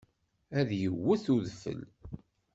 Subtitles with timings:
[0.59, 1.81] Ad d-yewwet udfel?